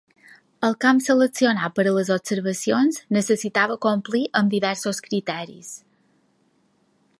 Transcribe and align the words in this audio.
El 0.67 0.71
camp 0.85 1.01
seleccionat 1.07 1.75
per 1.79 1.85
a 1.89 1.93
les 1.97 2.09
observacions 2.15 2.97
necessitava 3.19 3.77
complir 3.87 4.25
amb 4.41 4.55
diversos 4.57 5.05
criteris. 5.09 5.73